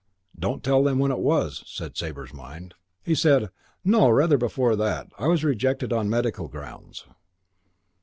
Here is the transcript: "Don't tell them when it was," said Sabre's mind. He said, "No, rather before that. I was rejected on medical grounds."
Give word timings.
"Don't 0.39 0.63
tell 0.63 0.83
them 0.83 0.97
when 0.97 1.11
it 1.11 1.19
was," 1.19 1.63
said 1.67 1.95
Sabre's 1.95 2.33
mind. 2.33 2.73
He 3.03 3.13
said, 3.13 3.51
"No, 3.85 4.09
rather 4.09 4.35
before 4.39 4.75
that. 4.75 5.11
I 5.19 5.27
was 5.27 5.43
rejected 5.43 5.93
on 5.93 6.09
medical 6.09 6.47
grounds." 6.47 7.05